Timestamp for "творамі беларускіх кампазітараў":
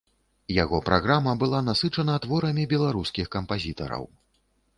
2.25-4.03